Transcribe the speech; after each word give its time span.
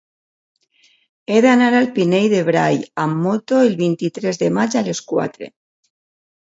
He 1.33 1.37
d'anar 1.47 1.67
al 1.81 1.85
Pinell 1.99 2.27
de 2.33 2.39
Brai 2.49 2.81
amb 3.05 3.23
moto 3.29 3.63
el 3.69 3.79
vint-i-tres 3.87 4.43
de 4.45 4.53
maig 4.59 4.81
a 4.83 4.89
les 4.91 5.09
quatre. 5.13 5.55